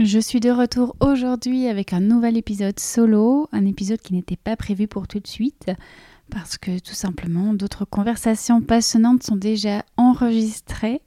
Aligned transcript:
Je 0.00 0.20
suis 0.20 0.38
de 0.38 0.50
retour 0.50 0.94
aujourd'hui 1.00 1.66
avec 1.66 1.92
un 1.92 1.98
nouvel 1.98 2.36
épisode 2.36 2.78
solo, 2.78 3.48
un 3.50 3.66
épisode 3.66 4.00
qui 4.00 4.14
n'était 4.14 4.36
pas 4.36 4.54
prévu 4.54 4.86
pour 4.86 5.08
tout 5.08 5.18
de 5.18 5.26
suite 5.26 5.72
parce 6.30 6.56
que 6.56 6.78
tout 6.78 6.94
simplement 6.94 7.52
d'autres 7.52 7.84
conversations 7.84 8.62
passionnantes 8.62 9.24
sont 9.24 9.34
déjà 9.34 9.84
enregistrées. 9.96 11.02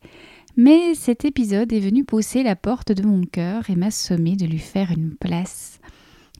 Mais 0.57 0.93
cet 0.93 1.23
épisode 1.23 1.71
est 1.71 1.79
venu 1.79 2.04
pousser 2.04 2.43
la 2.43 2.57
porte 2.57 2.91
de 2.91 3.07
mon 3.07 3.23
cœur 3.23 3.69
et 3.69 3.77
m'a 3.77 3.91
sommé 3.91 4.35
de 4.35 4.46
lui 4.46 4.59
faire 4.59 4.92
une 4.92 5.15
place. 5.15 5.79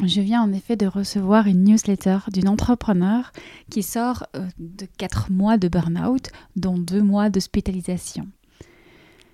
Je 0.04 0.20
viens 0.20 0.42
en 0.42 0.52
effet 0.52 0.76
de 0.76 0.88
recevoir 0.88 1.48
une 1.48 1.64
newsletter 1.64 2.18
d'une 2.34 2.50
entrepreneur 2.50 3.32
qui 3.70 3.82
sort 3.82 4.26
euh, 4.36 4.46
de 4.60 4.88
4 4.98 5.32
mois 5.32 5.58
de 5.58 5.70
burn-out, 5.70 6.28
dont 6.58 6.78
2 6.78 7.02
mois 7.02 7.30
d'hospitalisation. 7.30 8.28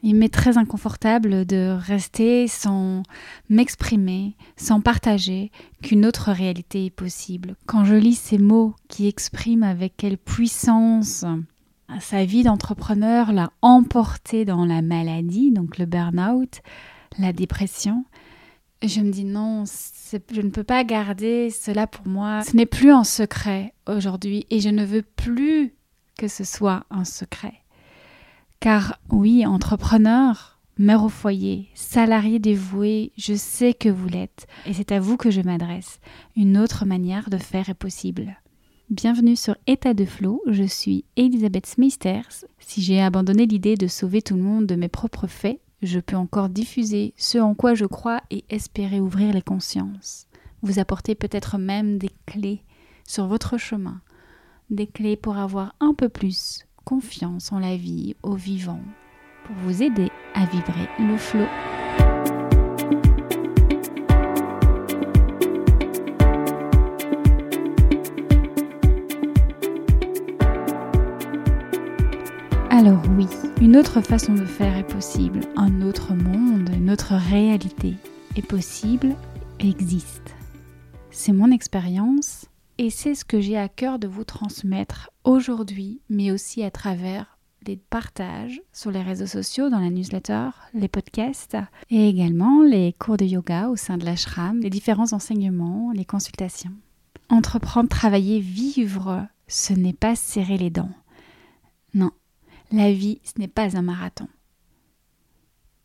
Il 0.04 0.16
m'est 0.16 0.34
très 0.34 0.58
inconfortable 0.58 1.46
de 1.46 1.76
rester 1.80 2.48
sans 2.48 3.04
m'exprimer, 3.50 4.36
sans 4.56 4.80
partager 4.80 5.52
qu'une 5.82 6.06
autre 6.06 6.32
réalité 6.32 6.86
est 6.86 6.92
possible. 6.92 7.56
Quand 7.66 7.84
je 7.84 7.96
lis 7.96 8.16
ces 8.16 8.38
mots 8.38 8.76
qui 8.88 9.08
expriment 9.08 9.64
avec 9.64 9.98
quelle 9.98 10.18
puissance 10.18 11.26
sa 12.00 12.26
vie 12.26 12.44
d'entrepreneur 12.44 13.32
l'a 13.32 13.52
emporté 13.62 14.46
dans 14.46 14.66
la 14.66 14.82
maladie, 14.82 15.52
donc 15.52 15.78
le 15.78 15.86
burn-out, 15.86 16.62
la 17.18 17.34
dépression, 17.34 18.04
je 18.84 19.02
me 19.02 19.12
dis 19.12 19.24
non, 19.24 19.64
je 19.66 20.42
ne 20.42 20.50
peux 20.50 20.64
pas 20.64 20.84
garder 20.84 21.50
cela 21.50 21.88
pour 21.88 22.08
moi. 22.08 22.44
Ce 22.44 22.56
n'est 22.56 22.66
plus 22.66 22.92
un 22.92 23.04
secret 23.04 23.74
aujourd'hui 23.88 24.46
et 24.50 24.60
je 24.60 24.70
ne 24.70 24.86
veux 24.86 25.02
plus 25.02 25.74
que 26.18 26.28
ce 26.28 26.44
soit 26.44 26.86
un 26.90 27.06
secret. 27.06 27.62
Car 28.60 29.00
oui, 29.12 29.46
entrepreneur, 29.46 30.60
mère 30.80 31.04
au 31.04 31.10
foyer, 31.10 31.70
salarié 31.76 32.40
dévoué, 32.40 33.12
je 33.16 33.36
sais 33.36 33.76
que 33.76 33.88
vous 33.88 34.08
l'êtes 34.08 34.48
et 34.66 34.74
c'est 34.74 34.92
à 34.92 35.00
vous 35.00 35.16
que 35.16 35.30
je 35.30 35.42
m'adresse. 35.42 36.00
Une 36.36 36.58
autre 36.58 36.84
manière 36.84 37.30
de 37.30 37.38
faire 37.38 37.70
est 37.70 37.76
possible. 37.76 38.42
Bienvenue 38.90 39.36
sur 39.36 39.56
État 39.68 39.94
de 39.94 40.06
Flow, 40.06 40.42
je 40.48 40.64
suis 40.64 41.06
Elisabeth 41.18 41.68
Smithers. 41.68 42.46
Si 42.58 42.82
j'ai 42.82 43.00
abandonné 43.00 43.46
l'idée 43.46 43.76
de 43.76 43.86
sauver 43.86 44.24
tout 44.24 44.36
le 44.36 44.42
monde 44.42 44.66
de 44.66 44.76
mes 44.76 44.90
propres 44.90 45.28
faits, 45.28 45.60
je 45.84 46.00
peux 46.00 46.16
encore 46.16 46.50
diffuser 46.50 47.14
ce 47.16 47.38
en 47.38 47.54
quoi 47.54 47.76
je 47.76 47.86
crois 47.86 48.22
et 48.32 48.44
espérer 48.50 49.00
ouvrir 49.00 49.34
les 49.34 49.44
consciences. 49.44 50.26
Vous 50.64 50.80
apporter 50.80 51.14
peut-être 51.14 51.60
même 51.60 52.00
des 52.00 52.10
clés 52.26 52.64
sur 53.06 53.28
votre 53.28 53.60
chemin, 53.60 54.02
des 54.72 54.88
clés 54.88 55.16
pour 55.16 55.38
avoir 55.38 55.76
un 55.80 55.94
peu 55.94 56.10
plus 56.10 56.67
confiance 56.88 57.52
en 57.52 57.60
la 57.60 57.76
vie, 57.76 58.16
au 58.24 58.36
vivant, 58.36 58.80
pour 59.44 59.58
vous 59.58 59.84
aider 59.84 60.10
à 60.34 60.46
vibrer 60.46 60.88
le 60.98 61.18
flot. 61.18 61.44
Alors 72.70 73.02
oui, 73.18 73.28
une 73.60 73.76
autre 73.76 74.00
façon 74.00 74.34
de 74.34 74.46
faire 74.46 74.78
est 74.78 74.88
possible, 74.88 75.42
un 75.58 75.82
autre 75.82 76.14
monde, 76.14 76.70
une 76.74 76.90
autre 76.90 77.16
réalité 77.16 77.96
est 78.38 78.48
possible, 78.48 79.14
existe. 79.60 80.38
C'est 81.12 81.34
mon 81.34 81.52
expérience 81.52 82.46
et 82.78 82.90
c'est 82.92 83.14
ce 83.14 83.26
que 83.26 83.42
j'ai 83.42 83.58
à 83.58 83.68
cœur 83.68 84.00
de 84.00 84.08
vous 84.08 84.24
transmettre 84.24 85.10
aujourd'hui, 85.28 86.02
mais 86.10 86.32
aussi 86.32 86.64
à 86.64 86.72
travers 86.72 87.38
les 87.66 87.76
partages 87.76 88.62
sur 88.72 88.92
les 88.92 89.02
réseaux 89.02 89.28
sociaux, 89.28 89.70
dans 89.70 89.80
la 89.80 89.90
newsletter, 89.90 90.50
les 90.74 90.88
podcasts 90.88 91.58
et 91.90 92.08
également 92.08 92.64
les 92.64 92.94
cours 92.94 93.18
de 93.18 93.26
yoga 93.26 93.68
au 93.68 93.76
sein 93.76 93.98
de 93.98 94.06
l'ashram, 94.06 94.60
les 94.62 94.70
différents 94.70 95.12
enseignements, 95.12 95.92
les 95.94 96.06
consultations. 96.06 96.72
Entreprendre, 97.30 97.90
travailler, 97.90 98.40
vivre, 98.40 99.28
ce 99.48 99.74
n'est 99.74 99.94
pas 99.94 100.16
serrer 100.16 100.58
les 100.58 100.70
dents. 100.70 100.92
Non, 101.94 102.12
la 102.72 102.94
vie, 102.94 103.20
ce 103.24 103.40
n'est 103.40 103.50
pas 103.50 103.78
un 103.78 103.82
marathon. 103.82 104.30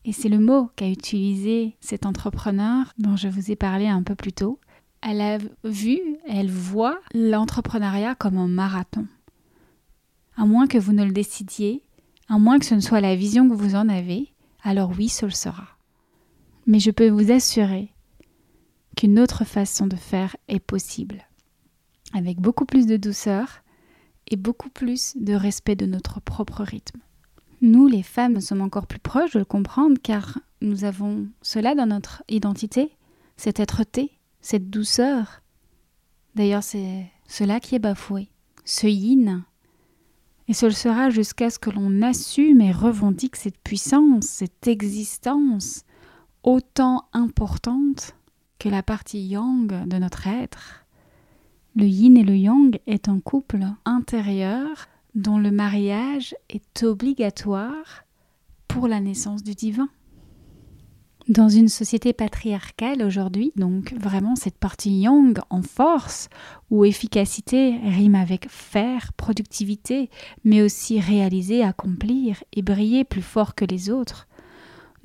Et 0.05 0.13
c'est 0.13 0.29
le 0.29 0.39
mot 0.39 0.69
qu'a 0.77 0.87
utilisé 0.87 1.75
cet 1.81 2.05
entrepreneur 2.05 2.93
dont 2.97 3.17
je 3.17 3.27
vous 3.27 3.51
ai 3.51 3.57
parlé 3.57 3.87
un 3.87 4.03
peu 4.03 4.15
plus 4.15 4.33
tôt. 4.33 4.59
Elle 5.01 5.19
a 5.19 5.37
vu, 5.65 5.99
elle 6.27 6.49
voit 6.49 6.97
l'entrepreneuriat 7.13 8.15
comme 8.15 8.37
un 8.37 8.47
marathon 8.47 9.05
à 10.35 10.45
moins 10.45 10.67
que 10.67 10.77
vous 10.77 10.93
ne 10.93 11.05
le 11.05 11.11
décidiez, 11.11 11.83
à 12.27 12.37
moins 12.37 12.59
que 12.59 12.65
ce 12.65 12.75
ne 12.75 12.79
soit 12.79 13.01
la 13.01 13.15
vision 13.15 13.49
que 13.49 13.55
vous 13.55 13.75
en 13.75 13.89
avez, 13.89 14.33
alors 14.63 14.91
oui, 14.97 15.09
ce 15.09 15.25
le 15.25 15.31
sera. 15.31 15.67
Mais 16.65 16.79
je 16.79 16.91
peux 16.91 17.09
vous 17.09 17.31
assurer 17.31 17.93
qu'une 18.95 19.19
autre 19.19 19.43
façon 19.43 19.87
de 19.87 19.95
faire 19.95 20.35
est 20.47 20.59
possible, 20.59 21.27
avec 22.13 22.39
beaucoup 22.39 22.65
plus 22.65 22.85
de 22.85 22.97
douceur 22.97 23.63
et 24.27 24.35
beaucoup 24.35 24.69
plus 24.69 25.15
de 25.17 25.33
respect 25.33 25.75
de 25.75 25.85
notre 25.85 26.21
propre 26.21 26.63
rythme. 26.63 26.99
Nous, 27.61 27.87
les 27.87 28.03
femmes, 28.03 28.41
sommes 28.41 28.61
encore 28.61 28.87
plus 28.87 28.99
proches 28.99 29.31
de 29.31 29.39
le 29.39 29.45
comprendre 29.45 29.97
car 30.01 30.39
nous 30.61 30.83
avons 30.83 31.27
cela 31.41 31.75
dans 31.75 31.85
notre 31.85 32.23
identité, 32.29 32.97
cette 33.37 33.59
êtreté, 33.59 34.11
cette 34.41 34.69
douceur. 34.69 35.41
D'ailleurs, 36.35 36.63
c'est 36.63 37.09
cela 37.27 37.59
qui 37.59 37.75
est 37.75 37.79
bafoué. 37.79 38.29
Ce 38.65 38.87
yin, 38.87 39.43
et 40.47 40.53
ce 40.53 40.69
sera 40.69 41.09
jusqu'à 41.09 41.49
ce 41.49 41.59
que 41.59 41.69
l'on 41.69 42.01
assume 42.01 42.61
et 42.61 42.71
revendique 42.71 43.35
cette 43.35 43.59
puissance, 43.59 44.25
cette 44.25 44.67
existence 44.67 45.83
autant 46.43 47.05
importante 47.13 48.15
que 48.59 48.69
la 48.69 48.83
partie 48.83 49.21
yang 49.21 49.87
de 49.87 49.97
notre 49.97 50.27
être. 50.27 50.85
Le 51.75 51.85
yin 51.85 52.17
et 52.17 52.23
le 52.23 52.35
yang 52.35 52.77
est 52.87 53.09
un 53.09 53.19
couple 53.19 53.65
intérieur 53.85 54.87
dont 55.15 55.37
le 55.37 55.51
mariage 55.51 56.35
est 56.49 56.83
obligatoire 56.83 58.05
pour 58.67 58.87
la 58.87 58.99
naissance 58.99 59.43
du 59.43 59.53
divin. 59.53 59.89
Dans 61.29 61.47
une 61.47 61.69
société 61.69 62.11
patriarcale 62.11 63.01
aujourd'hui, 63.01 63.53
donc 63.55 63.93
vraiment 63.93 64.35
cette 64.35 64.57
partie 64.57 64.99
yang 64.99 65.39
en 65.49 65.61
force, 65.61 66.27
où 66.69 66.83
efficacité 66.83 67.79
rime 67.81 68.15
avec 68.15 68.49
faire, 68.49 69.13
productivité, 69.13 70.09
mais 70.43 70.61
aussi 70.61 70.99
réaliser, 70.99 71.63
accomplir 71.63 72.43
et 72.51 72.61
briller 72.61 73.05
plus 73.05 73.21
fort 73.21 73.55
que 73.55 73.63
les 73.63 73.89
autres, 73.89 74.27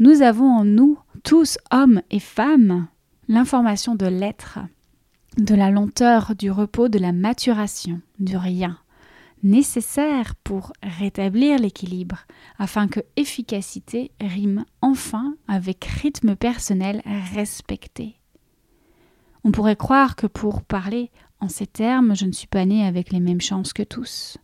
nous 0.00 0.22
avons 0.22 0.50
en 0.50 0.64
nous, 0.64 0.98
tous 1.22 1.56
hommes 1.70 2.02
et 2.10 2.20
femmes, 2.20 2.88
l'information 3.28 3.94
de 3.94 4.06
l'être, 4.06 4.58
de 5.36 5.54
la 5.54 5.70
lenteur, 5.70 6.34
du 6.36 6.50
repos, 6.50 6.88
de 6.88 6.98
la 6.98 7.12
maturation, 7.12 8.00
du 8.18 8.36
rien, 8.36 8.78
nécessaire 9.42 10.34
pour 10.36 10.72
rétablir 10.82 11.58
l'équilibre, 11.58 12.26
afin 12.58 12.88
que 12.88 13.00
efficacité 13.16 14.10
rime 14.20 14.64
enfin 14.82 15.34
avec 15.46 15.84
rythme 15.84 16.36
personnel 16.36 17.02
respecté. 17.34 18.16
On 19.44 19.52
pourrait 19.52 19.76
croire 19.76 20.16
que 20.16 20.26
pour 20.26 20.62
parler 20.62 21.10
en 21.40 21.48
ces 21.48 21.66
termes, 21.66 22.16
je 22.16 22.26
ne 22.26 22.32
suis 22.32 22.48
pas 22.48 22.66
née 22.66 22.84
avec 22.84 23.12
les 23.12 23.20
mêmes 23.20 23.40
chances 23.40 23.72
que 23.72 23.82
tous. 23.82 24.38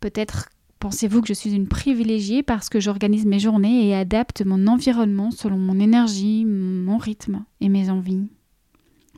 Peut-être 0.00 0.48
pensez-vous 0.80 1.20
que 1.22 1.28
je 1.28 1.34
suis 1.34 1.54
une 1.54 1.68
privilégiée 1.68 2.42
parce 2.42 2.68
que 2.68 2.80
j'organise 2.80 3.26
mes 3.26 3.38
journées 3.38 3.88
et 3.88 3.94
adapte 3.94 4.44
mon 4.44 4.66
environnement 4.66 5.30
selon 5.30 5.56
mon 5.56 5.78
énergie, 5.78 6.44
mon 6.44 6.98
rythme 6.98 7.44
et 7.60 7.68
mes 7.68 7.90
envies. 7.90 8.28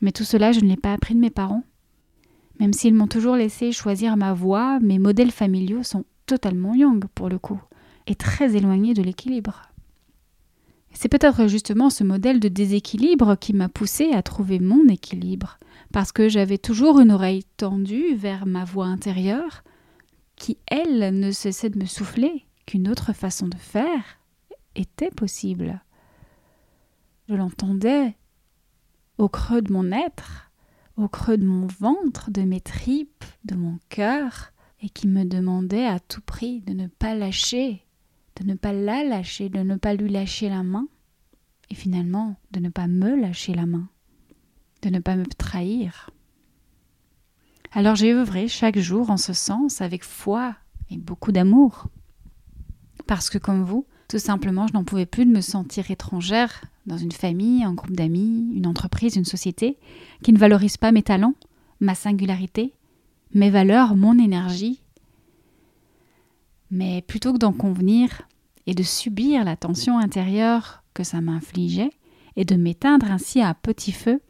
Mais 0.01 0.11
tout 0.11 0.23
cela, 0.23 0.51
je 0.51 0.59
ne 0.59 0.67
l'ai 0.67 0.77
pas 0.77 0.93
appris 0.93 1.15
de 1.15 1.19
mes 1.19 1.29
parents. 1.29 1.63
Même 2.59 2.73
s'ils 2.73 2.93
m'ont 2.93 3.07
toujours 3.07 3.35
laissé 3.35 3.71
choisir 3.71 4.17
ma 4.17 4.33
voie, 4.33 4.79
mes 4.79 4.99
modèles 4.99 5.31
familiaux 5.31 5.83
sont 5.83 6.05
totalement 6.25 6.73
young 6.73 7.05
pour 7.13 7.29
le 7.29 7.39
coup, 7.39 7.61
et 8.07 8.15
très 8.15 8.55
éloignés 8.55 8.93
de 8.93 9.03
l'équilibre. 9.03 9.61
C'est 10.91 11.09
peut-être 11.09 11.47
justement 11.47 11.89
ce 11.89 12.03
modèle 12.03 12.39
de 12.39 12.47
déséquilibre 12.47 13.37
qui 13.37 13.53
m'a 13.53 13.69
poussé 13.69 14.11
à 14.13 14.23
trouver 14.23 14.59
mon 14.59 14.87
équilibre, 14.87 15.59
parce 15.91 16.11
que 16.11 16.27
j'avais 16.27 16.57
toujours 16.57 16.99
une 16.99 17.11
oreille 17.11 17.43
tendue 17.57 18.15
vers 18.15 18.45
ma 18.45 18.65
voix 18.65 18.87
intérieure, 18.87 19.63
qui, 20.35 20.57
elle, 20.67 21.19
ne 21.19 21.31
cessait 21.31 21.69
de 21.69 21.79
me 21.79 21.85
souffler 21.85 22.45
qu'une 22.65 22.89
autre 22.89 23.13
façon 23.13 23.47
de 23.47 23.57
faire 23.57 24.19
était 24.75 25.11
possible. 25.11 25.81
Je 27.29 27.35
l'entendais 27.35 28.15
au 29.17 29.29
creux 29.29 29.61
de 29.61 29.73
mon 29.73 29.91
être, 29.91 30.46
au 30.97 31.07
creux 31.07 31.37
de 31.37 31.45
mon 31.45 31.67
ventre, 31.67 32.31
de 32.31 32.41
mes 32.41 32.61
tripes, 32.61 33.23
de 33.45 33.55
mon 33.55 33.79
cœur, 33.89 34.51
et 34.81 34.89
qui 34.89 35.07
me 35.07 35.23
demandait 35.23 35.85
à 35.85 35.99
tout 35.99 36.21
prix 36.21 36.61
de 36.61 36.73
ne 36.73 36.87
pas 36.87 37.15
lâcher, 37.15 37.85
de 38.35 38.45
ne 38.45 38.55
pas 38.55 38.73
la 38.73 39.03
lâcher, 39.03 39.49
de 39.49 39.59
ne 39.59 39.75
pas 39.75 39.93
lui 39.93 40.09
lâcher 40.09 40.49
la 40.49 40.63
main, 40.63 40.87
et 41.69 41.75
finalement 41.75 42.35
de 42.51 42.59
ne 42.59 42.69
pas 42.69 42.87
me 42.87 43.15
lâcher 43.15 43.53
la 43.53 43.65
main, 43.65 43.89
de 44.81 44.89
ne 44.89 44.99
pas 44.99 45.15
me 45.15 45.25
trahir. 45.25 46.09
Alors 47.71 47.95
j'ai 47.95 48.13
œuvré 48.13 48.47
chaque 48.47 48.79
jour 48.79 49.09
en 49.09 49.17
ce 49.17 49.33
sens 49.33 49.81
avec 49.81 50.03
foi 50.03 50.55
et 50.89 50.97
beaucoup 50.97 51.31
d'amour. 51.31 51.87
Parce 53.05 53.29
que 53.29 53.37
comme 53.37 53.63
vous, 53.63 53.85
tout 54.07 54.19
simplement, 54.19 54.67
je 54.67 54.73
n'en 54.73 54.83
pouvais 54.83 55.05
plus 55.05 55.25
de 55.25 55.31
me 55.31 55.41
sentir 55.41 55.91
étrangère 55.91 56.61
dans 56.85 56.97
une 56.97 57.11
famille, 57.11 57.63
un 57.63 57.73
groupe 57.73 57.95
d'amis, 57.95 58.49
une 58.55 58.67
entreprise, 58.67 59.17
une 59.17 59.25
société, 59.25 59.77
qui 60.23 60.31
ne 60.31 60.37
valorise 60.37 60.77
pas 60.77 60.93
mes 60.93 61.03
talents, 61.03 61.35
ma 61.81 61.93
singularité, 61.93 62.73
mes 63.33 63.49
valeurs, 63.49 63.95
mon 63.95 64.17
énergie. 64.17 64.81
Mais 66.71 67.01
plutôt 67.01 67.33
que 67.33 67.37
d'en 67.37 67.51
convenir 67.51 68.21
et 68.65 68.73
de 68.73 68.83
subir 68.83 69.43
la 69.43 69.57
tension 69.57 69.99
intérieure 69.99 70.83
que 70.93 71.03
ça 71.03 71.21
m'infligeait, 71.21 71.91
et 72.37 72.45
de 72.45 72.55
m'éteindre 72.55 73.11
ainsi 73.11 73.41
à 73.41 73.53
petit 73.53 73.91
feu, 73.91 74.21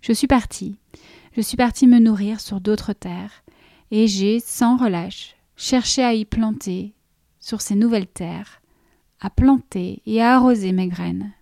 je 0.00 0.12
suis 0.12 0.26
partie. 0.26 0.76
Je 1.34 1.40
suis 1.40 1.56
partie 1.56 1.86
me 1.86 2.00
nourrir 2.00 2.40
sur 2.40 2.60
d'autres 2.60 2.92
terres, 2.92 3.44
et 3.90 4.06
j'ai, 4.08 4.40
sans 4.40 4.76
relâche, 4.76 5.36
cherché 5.56 6.02
à 6.02 6.12
y 6.12 6.24
planter, 6.24 6.92
sur 7.40 7.60
ces 7.60 7.74
nouvelles 7.74 8.08
terres, 8.08 8.61
à 9.22 9.30
planter 9.30 10.02
et 10.04 10.20
à 10.20 10.34
arroser 10.34 10.72
mes 10.72 10.88
graines, 10.88 11.32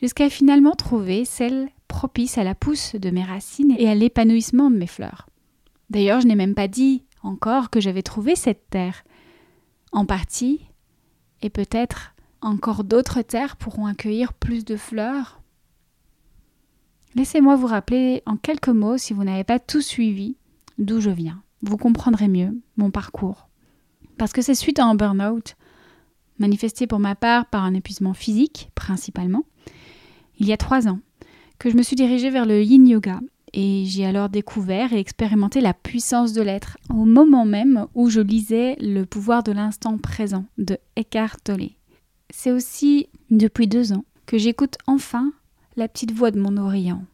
jusqu'à 0.00 0.28
finalement 0.28 0.74
trouver 0.74 1.24
celles 1.24 1.68
propices 1.86 2.38
à 2.38 2.44
la 2.44 2.56
pousse 2.56 2.96
de 2.96 3.10
mes 3.10 3.22
racines 3.22 3.74
et 3.78 3.88
à 3.88 3.94
l'épanouissement 3.94 4.68
de 4.68 4.76
mes 4.76 4.88
fleurs. 4.88 5.28
D'ailleurs, 5.90 6.20
je 6.20 6.26
n'ai 6.26 6.34
même 6.34 6.56
pas 6.56 6.68
dit 6.68 7.04
encore 7.22 7.70
que 7.70 7.80
j'avais 7.80 8.02
trouvé 8.02 8.34
cette 8.34 8.68
terre. 8.68 9.04
En 9.92 10.06
partie, 10.06 10.60
et 11.40 11.50
peut-être 11.50 12.14
encore 12.40 12.82
d'autres 12.82 13.22
terres 13.22 13.56
pourront 13.56 13.86
accueillir 13.86 14.32
plus 14.32 14.64
de 14.64 14.76
fleurs. 14.76 15.40
Laissez-moi 17.14 17.56
vous 17.56 17.66
rappeler 17.66 18.22
en 18.26 18.36
quelques 18.36 18.68
mots, 18.68 18.98
si 18.98 19.12
vous 19.12 19.22
n'avez 19.22 19.44
pas 19.44 19.60
tout 19.60 19.82
suivi, 19.82 20.36
d'où 20.78 21.00
je 21.00 21.10
viens. 21.10 21.42
Vous 21.60 21.76
comprendrez 21.76 22.26
mieux 22.26 22.58
mon 22.76 22.90
parcours. 22.90 23.48
Parce 24.18 24.32
que 24.32 24.42
c'est 24.42 24.54
suite 24.54 24.78
à 24.78 24.86
un 24.86 24.94
burn-out, 24.94 25.56
manifesté 26.42 26.86
pour 26.86 26.98
ma 26.98 27.14
part 27.14 27.46
par 27.46 27.64
un 27.64 27.72
épuisement 27.72 28.12
physique 28.12 28.70
principalement, 28.74 29.44
il 30.38 30.46
y 30.46 30.52
a 30.52 30.56
trois 30.56 30.88
ans, 30.88 30.98
que 31.58 31.70
je 31.70 31.76
me 31.76 31.82
suis 31.82 31.96
dirigée 31.96 32.30
vers 32.30 32.44
le 32.44 32.62
yin 32.62 32.86
yoga 32.86 33.20
et 33.52 33.84
j'ai 33.86 34.04
alors 34.04 34.28
découvert 34.28 34.92
et 34.92 34.98
expérimenté 34.98 35.60
la 35.60 35.74
puissance 35.74 36.32
de 36.32 36.42
l'être 36.42 36.78
au 36.90 37.04
moment 37.04 37.44
même 37.44 37.86
où 37.94 38.10
je 38.10 38.20
lisais 38.20 38.76
Le 38.80 39.04
pouvoir 39.04 39.42
de 39.42 39.52
l'instant 39.52 39.98
présent 39.98 40.44
de 40.58 40.78
Eckhart 40.96 41.36
Tolle. 41.44 41.70
C'est 42.30 42.50
aussi 42.50 43.08
depuis 43.30 43.68
deux 43.68 43.92
ans 43.92 44.04
que 44.26 44.38
j'écoute 44.38 44.78
enfin 44.86 45.32
la 45.76 45.88
petite 45.88 46.12
voix 46.12 46.30
de 46.30 46.40
mon 46.40 46.56
Orient, 46.56 47.04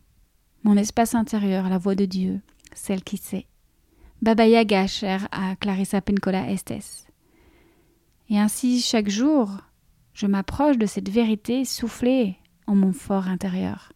mon 0.63 0.77
espace 0.77 1.15
intérieur, 1.15 1.69
la 1.69 1.79
voix 1.79 1.95
de 1.95 2.05
Dieu, 2.05 2.41
celle 2.75 3.03
qui 3.03 3.17
sait. 3.17 3.47
Baba 4.23 4.47
Yaga, 4.47 4.87
chère 4.87 5.29
à 5.31 5.55
Clarissa 5.57 6.01
Pincola 6.01 6.51
Estes. 6.51 7.08
Et 8.31 8.39
ainsi, 8.39 8.81
chaque 8.81 9.09
jour, 9.09 9.51
je 10.13 10.27
m'approche 10.27 10.79
de 10.79 10.87
cette 10.87 11.09
vérité 11.09 11.65
soufflée 11.65 12.37
en 12.67 12.75
mon 12.75 12.93
fort 12.93 13.29
intérieur. 13.29 13.93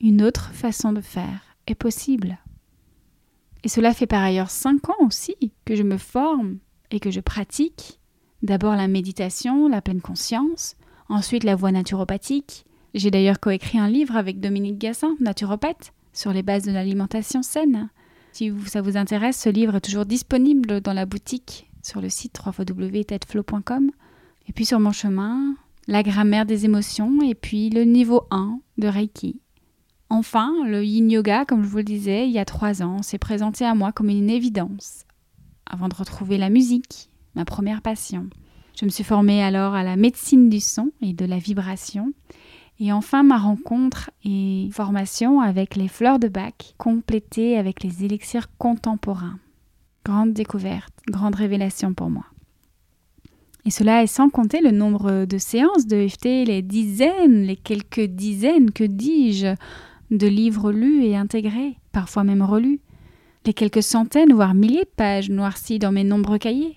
Une 0.00 0.22
autre 0.22 0.50
façon 0.52 0.92
de 0.92 1.00
faire 1.00 1.56
est 1.66 1.74
possible. 1.74 2.38
Et 3.62 3.68
cela 3.68 3.94
fait 3.94 4.06
par 4.06 4.22
ailleurs 4.22 4.50
cinq 4.50 4.88
ans 4.88 5.06
aussi 5.06 5.36
que 5.64 5.76
je 5.76 5.82
me 5.82 5.96
forme 5.96 6.58
et 6.90 7.00
que 7.00 7.10
je 7.10 7.20
pratique 7.20 8.00
d'abord 8.42 8.76
la 8.76 8.88
méditation, 8.88 9.68
la 9.68 9.82
pleine 9.82 10.00
conscience, 10.00 10.76
ensuite 11.08 11.44
la 11.44 11.56
voie 11.56 11.72
naturopathique. 11.72 12.64
J'ai 12.94 13.10
d'ailleurs 13.10 13.40
coécrit 13.40 13.78
un 13.78 13.88
livre 13.88 14.16
avec 14.16 14.40
Dominique 14.40 14.78
Gassin, 14.78 15.16
naturopathe, 15.20 15.92
sur 16.12 16.32
les 16.32 16.42
bases 16.42 16.64
de 16.64 16.72
l'alimentation 16.72 17.42
saine. 17.42 17.90
Si 18.32 18.52
ça 18.66 18.82
vous 18.82 18.96
intéresse, 18.96 19.40
ce 19.40 19.48
livre 19.48 19.76
est 19.76 19.80
toujours 19.80 20.06
disponible 20.06 20.80
dans 20.80 20.92
la 20.92 21.06
boutique 21.06 21.65
sur 21.86 22.00
le 22.00 22.08
site 22.08 22.40
www.tedflow.com. 22.44 23.90
Et 24.48 24.52
puis 24.52 24.66
sur 24.66 24.80
mon 24.80 24.92
chemin, 24.92 25.54
la 25.86 26.02
grammaire 26.02 26.46
des 26.46 26.64
émotions 26.64 27.22
et 27.22 27.34
puis 27.34 27.70
le 27.70 27.84
niveau 27.84 28.26
1 28.30 28.60
de 28.78 28.88
Reiki. 28.88 29.40
Enfin, 30.08 30.52
le 30.66 30.84
yin 30.84 31.10
yoga, 31.10 31.44
comme 31.44 31.62
je 31.62 31.68
vous 31.68 31.78
le 31.78 31.84
disais, 31.84 32.28
il 32.28 32.32
y 32.32 32.38
a 32.38 32.44
trois 32.44 32.82
ans, 32.82 33.02
s'est 33.02 33.18
présenté 33.18 33.64
à 33.64 33.74
moi 33.74 33.92
comme 33.92 34.08
une 34.08 34.30
évidence. 34.30 35.04
Avant 35.64 35.88
de 35.88 35.94
retrouver 35.94 36.38
la 36.38 36.50
musique, 36.50 37.10
ma 37.34 37.44
première 37.44 37.82
passion. 37.82 38.28
Je 38.78 38.84
me 38.84 38.90
suis 38.90 39.04
formée 39.04 39.42
alors 39.42 39.74
à 39.74 39.82
la 39.82 39.96
médecine 39.96 40.48
du 40.48 40.60
son 40.60 40.92
et 41.00 41.12
de 41.12 41.24
la 41.24 41.38
vibration. 41.38 42.12
Et 42.78 42.92
enfin, 42.92 43.22
ma 43.22 43.38
rencontre 43.38 44.10
et 44.24 44.68
formation 44.70 45.40
avec 45.40 45.76
les 45.76 45.88
fleurs 45.88 46.18
de 46.18 46.28
bac, 46.28 46.74
complétée 46.78 47.56
avec 47.56 47.82
les 47.82 48.04
élixirs 48.04 48.48
contemporains. 48.58 49.38
Grande 50.06 50.34
découverte, 50.34 50.94
grande 51.10 51.34
révélation 51.34 51.92
pour 51.92 52.10
moi. 52.10 52.26
Et 53.64 53.72
cela 53.72 54.04
est 54.04 54.06
sans 54.06 54.30
compter 54.30 54.60
le 54.60 54.70
nombre 54.70 55.24
de 55.24 55.36
séances 55.36 55.88
de 55.88 56.06
FT, 56.06 56.44
les 56.46 56.62
dizaines, 56.62 57.42
les 57.42 57.56
quelques 57.56 58.04
dizaines, 58.04 58.70
que 58.70 58.84
dis-je, 58.84 59.56
de 60.12 60.26
livres 60.28 60.70
lus 60.70 61.02
et 61.02 61.16
intégrés, 61.16 61.76
parfois 61.90 62.22
même 62.22 62.42
relus, 62.42 62.78
les 63.46 63.52
quelques 63.52 63.82
centaines, 63.82 64.32
voire 64.32 64.54
milliers 64.54 64.84
de 64.84 64.94
pages 64.96 65.28
noircies 65.28 65.80
dans 65.80 65.90
mes 65.90 66.04
nombreux 66.04 66.38
cahiers, 66.38 66.76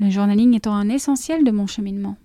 le 0.00 0.08
journaling 0.08 0.54
étant 0.54 0.74
un 0.74 0.88
essentiel 0.88 1.44
de 1.44 1.50
mon 1.50 1.66
cheminement. 1.66 2.16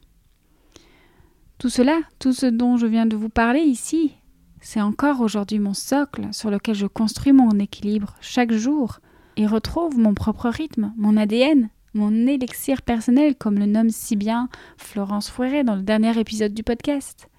Tout 1.58 1.68
cela, 1.68 2.00
tout 2.20 2.32
ce 2.32 2.46
dont 2.46 2.78
je 2.78 2.88
viens 2.88 3.08
de 3.08 3.18
vous 3.18 3.28
parler 3.28 3.64
ici, 3.64 4.14
c'est 4.62 4.80
encore 4.80 5.20
aujourd'hui 5.20 5.60
mon 5.60 5.74
socle 5.74 6.30
sur 6.32 6.50
lequel 6.50 6.76
je 6.76 6.88
construis 6.88 7.34
mon 7.34 7.60
équilibre 7.60 8.16
chaque 8.22 8.54
jour 8.54 9.02
et 9.38 9.48
retrouve 9.48 9.98
mon 9.98 10.14
propre 10.14 10.50
rythme, 10.50 10.94
mon 10.98 11.18
ADN, 11.18 11.70
mon 11.94 12.28
élixir 12.28 12.82
personnel, 12.82 13.36
comme 13.36 13.60
le 13.60 13.66
nomme 13.66 13.90
si 13.90 14.16
bien 14.16 14.50
Florence 14.78 15.30
Fouéré 15.30 15.64
dans 15.64 15.76
le 15.76 15.84
dernier 15.84 16.18
épisode 16.20 16.54
du 16.54 16.64
podcast. 16.64 17.30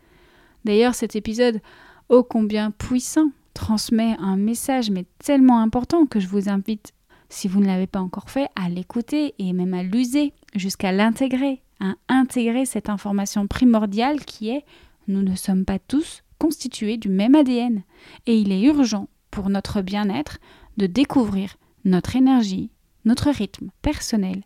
D'ailleurs, 0.65 0.95
cet 0.95 1.17
épisode 1.17 1.61
ô 2.09 2.23
combien 2.23 2.71
puissant, 2.71 3.31
transmet 3.55 4.17
un 4.19 4.37
message 4.37 4.91
mais 4.91 5.07
tellement 5.19 5.61
important 5.61 6.07
que 6.07 6.21
je 6.21 6.29
vous 6.29 6.49
invite, 6.49 6.93
si 7.29 7.49
vous 7.49 7.61
ne 7.61 7.67
l'avez 7.67 7.87
pas 7.87 8.01
encore 8.01 8.31
fait, 8.31 8.49
à 8.57 8.69
l'écouter 8.69 9.35
et 9.39 9.53
même 9.53 9.75
à 9.75 9.83
l'user 9.83 10.33
jusqu'à 10.55 10.93
l'intégrer, 10.93 11.63
à 11.81 11.95
intégrer 12.09 12.67
cette 12.67 12.89
information 12.89 13.47
primordiale 13.47 14.25
qui 14.25 14.51
est 14.51 14.65
nous 15.07 15.23
ne 15.23 15.37
sommes 15.37 15.65
pas 15.65 15.79
tous 15.79 16.23
constitués 16.39 16.97
du 16.97 17.09
même 17.09 17.35
ADN 17.35 17.83
et 18.27 18.39
il 18.39 18.53
est 18.53 18.63
urgent 18.63 19.09
pour 19.31 19.51
notre 19.51 19.83
bien-être 19.83 20.39
de 20.77 20.87
découvrir 20.87 21.57
notre 21.85 22.17
énergie, 22.17 22.71
notre 23.05 23.31
rythme 23.31 23.71
personnel, 23.83 24.43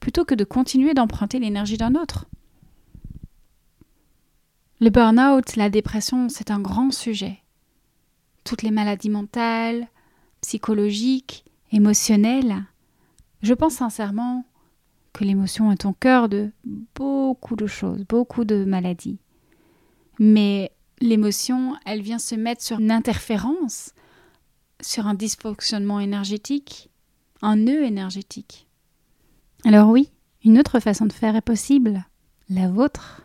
plutôt 0.00 0.24
que 0.24 0.34
de 0.34 0.44
continuer 0.44 0.94
d'emprunter 0.94 1.38
l'énergie 1.38 1.78
d'un 1.78 1.94
autre. 1.94 2.26
Le 4.80 4.90
burn-out, 4.90 5.56
la 5.56 5.70
dépression, 5.70 6.28
c'est 6.28 6.50
un 6.50 6.60
grand 6.60 6.90
sujet. 6.90 7.38
Toutes 8.44 8.62
les 8.62 8.70
maladies 8.70 9.08
mentales, 9.08 9.88
psychologiques, 10.42 11.44
émotionnelles. 11.72 12.64
Je 13.42 13.54
pense 13.54 13.74
sincèrement 13.74 14.44
que 15.14 15.24
l'émotion 15.24 15.72
est 15.72 15.86
au 15.86 15.92
cœur 15.92 16.28
de 16.28 16.50
beaucoup 16.94 17.56
de 17.56 17.66
choses, 17.66 18.04
beaucoup 18.06 18.44
de 18.44 18.64
maladies. 18.64 19.18
Mais 20.18 20.72
l'émotion, 21.00 21.76
elle 21.86 22.02
vient 22.02 22.18
se 22.18 22.34
mettre 22.34 22.62
sur 22.62 22.80
une 22.80 22.90
interférence, 22.90 23.92
sur 24.80 25.06
un 25.06 25.14
dysfonctionnement 25.14 26.00
énergétique, 26.00 26.90
un 27.42 27.56
nœud 27.56 27.84
énergétique. 27.84 28.66
Alors 29.64 29.90
oui, 29.90 30.10
une 30.44 30.58
autre 30.58 30.80
façon 30.80 31.06
de 31.06 31.12
faire 31.12 31.36
est 31.36 31.40
possible, 31.40 32.04
la 32.50 32.68
vôtre. 32.68 33.22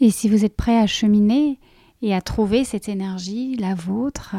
Et 0.00 0.10
si 0.10 0.28
vous 0.28 0.44
êtes 0.44 0.56
prêt 0.56 0.78
à 0.78 0.86
cheminer 0.86 1.58
et 2.02 2.14
à 2.14 2.20
trouver 2.20 2.64
cette 2.64 2.88
énergie, 2.88 3.56
la 3.56 3.74
vôtre, 3.74 4.36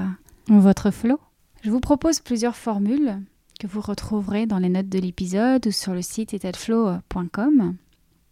votre 0.48 0.92
flot, 0.92 1.20
je 1.64 1.72
vous 1.72 1.80
propose 1.80 2.20
plusieurs 2.20 2.56
formules 2.56 3.20
que 3.60 3.68
vous 3.68 3.82
retrouverez 3.82 4.46
dans 4.46 4.60
les 4.60 4.70
notes 4.70 4.90
de 4.90 5.00
l'épisode 5.00 5.66
ou 5.66 5.72
sur 5.72 5.94
le 5.94 6.02
site 6.02 6.34
etatflow.com. 6.34 7.76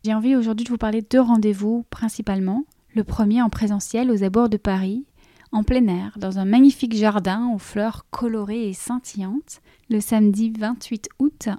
J'ai 0.03 0.13
envie 0.13 0.36
aujourd'hui 0.36 0.65
de 0.65 0.69
vous 0.69 0.77
parler 0.77 1.01
de 1.01 1.07
deux 1.10 1.22
rendez-vous 1.22 1.86
principalement. 1.89 2.65
Le 2.93 3.03
premier 3.03 3.41
en 3.41 3.50
présentiel 3.50 4.12
aux 4.12 4.24
abords 4.24 4.50
de 4.50 4.57
Paris, 4.57 5.05
en 5.53 5.63
plein 5.63 5.88
air, 5.88 6.17
dans 6.17 6.39
un 6.39 6.45
magnifique 6.45 6.95
jardin 6.95 7.50
aux 7.53 7.60
fleurs 7.60 8.05
colorées 8.12 8.67
et 8.67 8.74
scintillantes, 8.74 9.62
le 9.89 10.01
samedi 10.01 10.51
28 10.51 11.10
août 11.19 11.50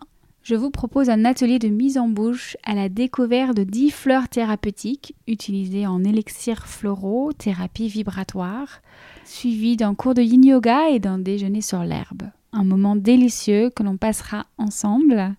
je 0.45 0.55
vous 0.55 0.71
propose 0.71 1.09
un 1.09 1.25
atelier 1.25 1.59
de 1.59 1.69
mise 1.69 1.97
en 1.97 2.07
bouche 2.07 2.59
à 2.65 2.75
la 2.75 2.91
découverte 2.91 3.57
de 3.57 3.65
10 3.65 3.91
fleurs 3.91 4.29
thérapeutiques 4.29 5.15
utilisées 5.27 5.87
en 5.87 6.05
élixirs 6.05 6.67
floraux, 6.67 7.33
thérapie 7.33 7.89
vibratoire, 7.89 8.83
suivi 9.25 9.79
d'un 9.79 9.95
cours 9.95 10.13
de 10.13 10.21
yin 10.21 10.45
yoga 10.45 10.91
et 10.91 10.99
d'un 10.99 11.19
déjeuner 11.19 11.63
sur 11.63 11.83
l'herbe. 11.83 12.25
Un 12.53 12.63
moment 12.63 12.95
délicieux 12.95 13.71
que 13.71 13.83
l'on 13.83 13.97
passera 13.97 14.45
ensemble. 14.59 15.35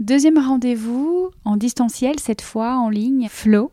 Deuxième 0.00 0.38
rendez-vous 0.38 1.30
en 1.46 1.56
distanciel, 1.56 2.20
cette 2.20 2.42
fois 2.42 2.76
en 2.76 2.90
ligne, 2.90 3.28
Flow, 3.30 3.72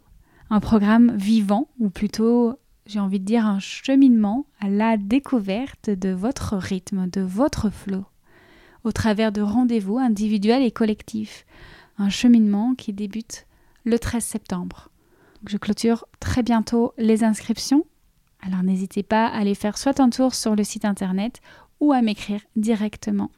un 0.49 0.61
programme 0.61 1.13
vivant, 1.17 1.67
ou 1.77 1.89
plutôt 1.89 2.53
j'ai 2.91 2.99
envie 2.99 3.21
de 3.21 3.25
dire 3.25 3.45
un 3.45 3.59
cheminement 3.59 4.45
à 4.59 4.67
la 4.67 4.97
découverte 4.97 5.89
de 5.89 6.09
votre 6.09 6.57
rythme, 6.57 7.09
de 7.09 7.21
votre 7.21 7.69
flow 7.69 8.03
au 8.83 8.91
travers 8.91 9.31
de 9.31 9.41
rendez-vous 9.41 9.97
individuels 9.97 10.63
et 10.63 10.71
collectifs. 10.71 11.45
Un 11.97 12.09
cheminement 12.09 12.75
qui 12.75 12.93
débute 12.93 13.45
le 13.85 13.97
13 13.97 14.23
septembre. 14.23 14.89
je 15.47 15.57
clôture 15.57 16.05
très 16.19 16.43
bientôt 16.43 16.93
les 16.97 17.23
inscriptions. 17.23 17.85
Alors 18.41 18.63
n'hésitez 18.63 19.03
pas 19.03 19.27
à 19.27 19.37
aller 19.37 19.55
faire 19.55 19.77
soit 19.77 19.99
un 19.99 20.09
tour 20.09 20.35
sur 20.35 20.55
le 20.55 20.63
site 20.63 20.83
internet 20.83 21.41
ou 21.79 21.93
à 21.93 22.01
m'écrire 22.01 22.41
directement. 22.55 23.31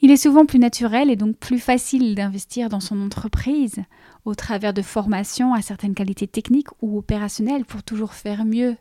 Il 0.00 0.10
est 0.12 0.16
souvent 0.16 0.46
plus 0.46 0.60
naturel 0.60 1.10
et 1.10 1.16
donc 1.16 1.36
plus 1.36 1.58
facile 1.58 2.14
d'investir 2.14 2.68
dans 2.68 2.80
son 2.80 3.00
entreprise 3.02 3.82
au 4.24 4.34
travers 4.34 4.72
de 4.72 4.82
formations 4.82 5.54
à 5.54 5.62
certaines 5.62 5.94
qualités 5.94 6.28
techniques 6.28 6.68
ou 6.82 6.98
opérationnelles 6.98 7.64
pour 7.64 7.82
toujours 7.82 8.14
faire 8.14 8.44
mieux. 8.44 8.76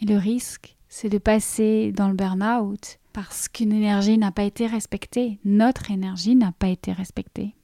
Et 0.00 0.04
le 0.04 0.18
risque, 0.18 0.76
c'est 0.88 1.08
de 1.08 1.18
passer 1.18 1.92
dans 1.92 2.08
le 2.08 2.14
burn-out 2.14 2.98
parce 3.14 3.48
qu'une 3.48 3.72
énergie 3.72 4.18
n'a 4.18 4.30
pas 4.30 4.42
été 4.42 4.66
respectée, 4.66 5.38
notre 5.46 5.90
énergie 5.90 6.36
n'a 6.36 6.52
pas 6.52 6.68
été 6.68 6.92
respectée. 6.92 7.54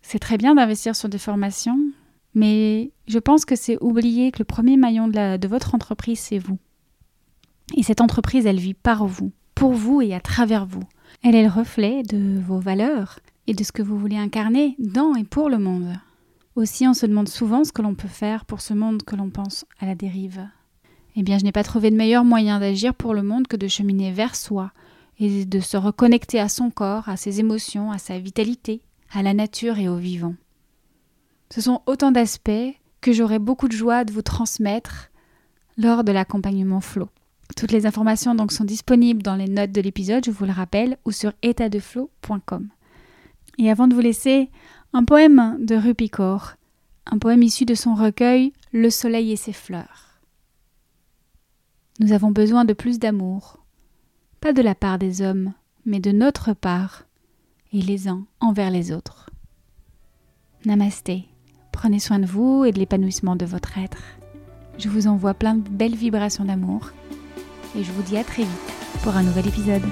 C'est 0.00 0.18
très 0.18 0.38
bien 0.38 0.54
d'investir 0.54 0.96
sur 0.96 1.10
des 1.10 1.18
formations, 1.18 1.78
mais 2.34 2.92
je 3.08 3.18
pense 3.18 3.44
que 3.44 3.56
c'est 3.56 3.76
oublier 3.82 4.32
que 4.32 4.38
le 4.38 4.46
premier 4.46 4.78
maillon 4.78 5.06
de, 5.06 5.36
de 5.36 5.48
votre 5.48 5.74
entreprise, 5.74 6.18
c'est 6.18 6.38
vous. 6.38 6.58
Et 7.76 7.82
cette 7.82 8.00
entreprise, 8.00 8.46
elle 8.46 8.58
vit 8.58 8.74
par 8.74 9.06
vous, 9.06 9.32
pour 9.54 9.72
vous 9.72 10.00
et 10.00 10.14
à 10.14 10.20
travers 10.20 10.64
vous. 10.64 10.82
Elle 11.24 11.36
est 11.36 11.44
le 11.44 11.48
reflet 11.48 12.02
de 12.02 12.40
vos 12.40 12.58
valeurs 12.58 13.20
et 13.46 13.54
de 13.54 13.62
ce 13.62 13.70
que 13.70 13.82
vous 13.82 13.96
voulez 13.96 14.16
incarner 14.16 14.74
dans 14.80 15.14
et 15.14 15.22
pour 15.22 15.48
le 15.48 15.58
monde. 15.58 15.94
Aussi, 16.56 16.88
on 16.88 16.94
se 16.94 17.06
demande 17.06 17.28
souvent 17.28 17.62
ce 17.62 17.70
que 17.70 17.80
l'on 17.80 17.94
peut 17.94 18.08
faire 18.08 18.44
pour 18.44 18.60
ce 18.60 18.74
monde 18.74 19.04
que 19.04 19.14
l'on 19.14 19.30
pense 19.30 19.64
à 19.78 19.86
la 19.86 19.94
dérive. 19.94 20.44
Eh 21.14 21.22
bien, 21.22 21.38
je 21.38 21.44
n'ai 21.44 21.52
pas 21.52 21.62
trouvé 21.62 21.92
de 21.92 21.96
meilleur 21.96 22.24
moyen 22.24 22.58
d'agir 22.58 22.92
pour 22.92 23.14
le 23.14 23.22
monde 23.22 23.46
que 23.46 23.56
de 23.56 23.68
cheminer 23.68 24.10
vers 24.10 24.34
soi 24.34 24.72
et 25.20 25.44
de 25.44 25.60
se 25.60 25.76
reconnecter 25.76 26.40
à 26.40 26.48
son 26.48 26.70
corps, 26.70 27.08
à 27.08 27.16
ses 27.16 27.38
émotions, 27.38 27.92
à 27.92 27.98
sa 27.98 28.18
vitalité, 28.18 28.82
à 29.12 29.22
la 29.22 29.32
nature 29.32 29.78
et 29.78 29.88
au 29.88 29.96
vivant. 29.96 30.34
Ce 31.50 31.60
sont 31.60 31.82
autant 31.86 32.10
d'aspects 32.10 32.50
que 33.00 33.12
j'aurai 33.12 33.38
beaucoup 33.38 33.68
de 33.68 33.76
joie 33.76 34.04
de 34.04 34.12
vous 34.12 34.22
transmettre 34.22 35.10
lors 35.76 36.02
de 36.02 36.10
l'accompagnement 36.10 36.80
flow. 36.80 37.08
Toutes 37.56 37.72
les 37.72 37.86
informations 37.86 38.34
donc 38.34 38.52
sont 38.52 38.64
disponibles 38.64 39.22
dans 39.22 39.36
les 39.36 39.48
notes 39.48 39.72
de 39.72 39.80
l'épisode, 39.80 40.24
je 40.24 40.30
vous 40.30 40.44
le 40.44 40.52
rappelle, 40.52 40.96
ou 41.04 41.12
sur 41.12 41.32
étatdeflow.com. 41.42 42.68
Et 43.58 43.70
avant 43.70 43.88
de 43.88 43.94
vous 43.94 44.00
laisser, 44.00 44.50
un 44.92 45.04
poème 45.04 45.58
de 45.60 45.74
Rupicor, 45.74 46.54
un 47.06 47.18
poème 47.18 47.42
issu 47.42 47.64
de 47.64 47.74
son 47.74 47.94
recueil 47.94 48.52
Le 48.72 48.90
soleil 48.90 49.32
et 49.32 49.36
ses 49.36 49.52
fleurs. 49.52 50.20
Nous 52.00 52.12
avons 52.12 52.30
besoin 52.30 52.64
de 52.64 52.72
plus 52.72 52.98
d'amour, 52.98 53.58
pas 54.40 54.52
de 54.52 54.62
la 54.62 54.74
part 54.74 54.98
des 54.98 55.20
hommes, 55.20 55.52
mais 55.84 56.00
de 56.00 56.10
notre 56.10 56.54
part, 56.54 57.04
et 57.72 57.82
les 57.82 58.08
uns 58.08 58.24
envers 58.40 58.70
les 58.70 58.92
autres. 58.92 59.30
Namasté, 60.64 61.24
prenez 61.70 61.98
soin 61.98 62.18
de 62.18 62.26
vous 62.26 62.64
et 62.64 62.72
de 62.72 62.78
l'épanouissement 62.78 63.36
de 63.36 63.44
votre 63.44 63.78
être. 63.78 64.02
Je 64.78 64.88
vous 64.88 65.06
envoie 65.06 65.34
plein 65.34 65.56
de 65.56 65.68
belles 65.68 65.96
vibrations 65.96 66.44
d'amour 66.44 66.92
et 67.76 67.82
je 67.82 67.92
vous 67.92 68.02
dis 68.02 68.16
à 68.18 68.24
très 68.24 68.42
vite 68.42 68.72
pour 69.02 69.16
un 69.16 69.22
nouvel 69.22 69.46
épisode. 69.48 69.82